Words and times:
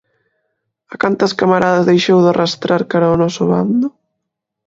A 0.93 0.95
cantas 1.03 1.35
camaradas 1.39 1.87
deixou 1.89 2.19
de 2.23 2.29
arrastrar 2.31 2.81
cara 2.91 3.07
ao 3.09 3.19
noso 3.23 3.41
bando? 3.51 3.87